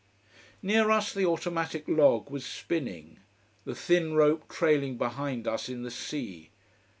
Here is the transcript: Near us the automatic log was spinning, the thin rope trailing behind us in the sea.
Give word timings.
Near 0.63 0.89
us 0.89 1.13
the 1.13 1.27
automatic 1.27 1.83
log 1.87 2.31
was 2.31 2.43
spinning, 2.43 3.19
the 3.65 3.75
thin 3.75 4.15
rope 4.15 4.45
trailing 4.49 4.97
behind 4.97 5.47
us 5.47 5.69
in 5.69 5.83
the 5.83 5.91
sea. 5.91 6.49